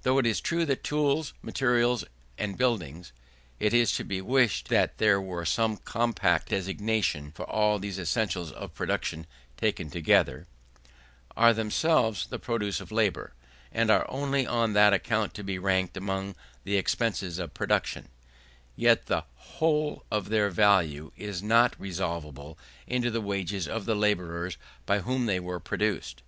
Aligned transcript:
Though 0.00 0.16
it 0.16 0.24
is 0.24 0.40
true 0.40 0.64
that 0.64 0.82
tools, 0.82 1.34
materials, 1.42 2.02
and 2.38 2.56
buildings 2.56 3.12
(it 3.60 3.74
is 3.74 3.92
to 3.96 4.02
be 4.02 4.22
wished 4.22 4.68
that 4.68 4.96
there 4.96 5.20
were 5.20 5.44
some 5.44 5.76
compact 5.76 6.48
designation 6.48 7.32
for 7.32 7.42
all 7.44 7.78
these 7.78 7.98
essentials 7.98 8.50
of 8.50 8.74
production 8.74 9.26
taken 9.58 9.90
together,) 9.90 10.46
are 11.36 11.52
themselves 11.52 12.28
the 12.28 12.38
produce 12.38 12.80
of 12.80 12.90
labour, 12.90 13.34
and 13.70 13.90
are 13.90 14.10
only 14.10 14.46
on 14.46 14.72
that 14.72 14.94
account 14.94 15.34
to 15.34 15.44
be 15.44 15.58
ranked 15.58 15.98
among 15.98 16.34
the 16.64 16.78
expenses 16.78 17.38
of 17.38 17.52
production; 17.52 18.08
yet 18.74 19.04
the 19.04 19.24
whole 19.34 20.02
of 20.10 20.30
their 20.30 20.48
value 20.48 21.12
is 21.14 21.42
not 21.42 21.78
resolvable 21.78 22.56
into 22.86 23.10
the 23.10 23.20
wages 23.20 23.68
of 23.68 23.84
the 23.84 23.94
labourers 23.94 24.56
by 24.86 25.00
whom 25.00 25.26
they 25.26 25.38
were 25.38 25.60
produced. 25.60 26.22